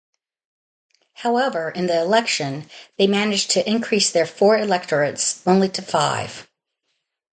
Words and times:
However, 1.13 1.69
in 1.69 1.85
the 1.85 2.01
election, 2.01 2.67
they 2.97 3.05
managed 3.05 3.51
to 3.51 3.69
increase 3.69 4.09
their 4.09 4.25
four 4.25 4.57
electorates 4.57 5.43
only 5.45 5.69
to 5.69 5.83
five. 5.83 6.49